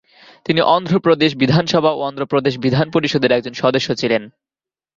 [0.45, 4.23] তিনি অন্ধ্র প্রদেশ বিধানসভা ও অন্ধ্র প্রদেশ বিধান পরিষদের একজন সদস্য ছিলেন।